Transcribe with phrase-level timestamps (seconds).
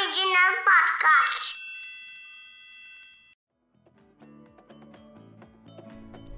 [0.00, 1.48] Original podcast.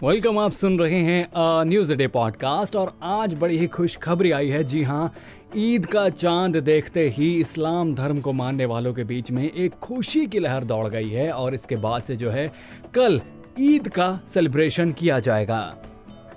[0.02, 4.64] Welcome आप सुन रहे हैं न्यूज़ डे पॉडकास्ट और आज बड़ी ही खुशखबरी आई है
[4.64, 5.14] जी हाँ
[5.56, 10.26] ईद का चाँद देखते ही इस्लाम धर्म को मानने वालों के बीच में एक खुशी
[10.26, 12.48] की लहर दौड़ गई है और इसके बाद से जो है,
[12.94, 13.20] कल
[13.60, 15.62] ईद का सेलिब्रेशन किया जाएगा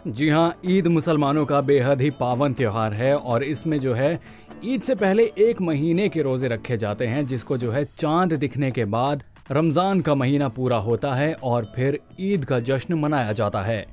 [0.07, 4.19] जी हाँ ईद मुसलमानों का बेहद ही पावन त्योहार है और इसमें जो है,
[4.65, 8.71] ईद से पहले एक महीने के रोज़े रखे जाते हैं, जिसको जो है चाँद दिखने
[8.71, 13.61] के बाद रमज़ान का महीना पूरा होता है और फिर ईद का जश्न मनाया जाता
[13.61, 13.87] है।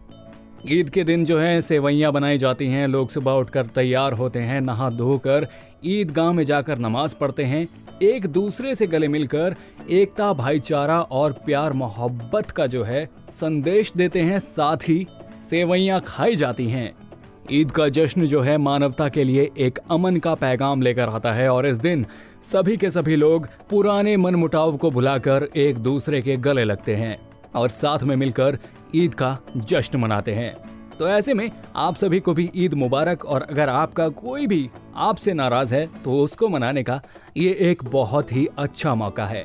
[0.68, 4.60] ईद के दिन जो है सेवैयाँ बनाई जाती हैं, लोग सुबह उठकर तैयार होते हैं,
[4.60, 5.48] नहा धोकर
[5.84, 7.68] ईद ईदगाह में जाकर नमाज़ पढ़ते हैं।
[8.02, 9.56] एक दूसरे से गले मिलकर
[9.90, 15.06] एकता, भाईचारा और प्यार, मोहब्बत का जो है संदेश देते हैं, साथ ही
[15.50, 16.92] सेवैयाँ खाई जाती हैं।
[17.50, 21.48] ईद का जश्न जो है मानवता के लिए एक अमन का पैगाम लेकर आता है
[21.48, 22.06] और इस दिन
[22.42, 27.16] सभी के सभी लोग पुराने मन मुटाव को भुलाकर एक दूसरे के गले लगते हैं
[27.54, 28.58] और साथ में मिलकर
[28.94, 30.54] ईद का जश्न मनाते हैं।
[30.98, 35.32] तो ऐसे में आप सभी को भी ईद मुबारक और अगर आपका कोई भी आपसे
[35.34, 37.00] नाराज़ है तो उसको मनाने का
[37.36, 39.44] ये एक बहुत ही अच्छा मौका है।